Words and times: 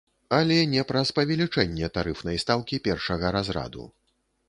Але 0.37 0.55
не 0.71 0.85
праз 0.91 1.11
павелічэнне 1.19 1.91
тарыфнай 1.99 2.43
стаўкі 2.47 2.83
першага 2.91 3.37
разраду. 3.41 3.91